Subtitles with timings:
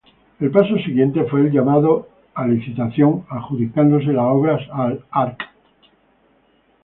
[0.39, 5.37] El paso siguiente fue el llamado a licitación, adjudicándose las obras al Arq.